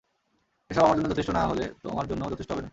এসব 0.69 0.83
আমার 0.83 0.97
জন্য 0.97 1.09
যথেষ্ট 1.09 1.29
না 1.31 1.43
হলে 1.47 1.65
তোমার 1.83 2.05
জন্যও 2.07 2.31
যথেষ্ট 2.31 2.51
হবে 2.51 2.61
না। 2.61 2.69